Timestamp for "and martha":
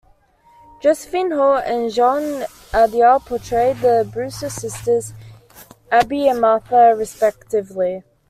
6.27-6.95